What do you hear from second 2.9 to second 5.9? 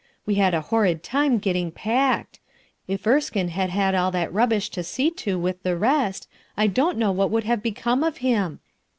Erskine had had all that rubbish to see to with the